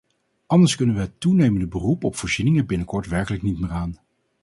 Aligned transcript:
Anders 0.45 0.75
kunnen 0.75 0.95
we 0.95 1.01
het 1.01 1.19
toenemende 1.19 1.67
beroep 1.67 2.03
op 2.03 2.15
voorzieningen 2.15 2.65
binnenkort 2.65 3.07
werkelijk 3.07 3.43
niet 3.43 3.59
meer 3.59 3.71
aan. 3.71 3.97